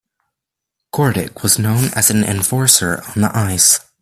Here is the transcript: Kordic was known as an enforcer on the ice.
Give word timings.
Kordic 0.91 1.43
was 1.43 1.59
known 1.59 1.89
as 1.93 2.09
an 2.09 2.23
enforcer 2.23 3.03
on 3.15 3.21
the 3.21 3.29
ice. 3.37 3.81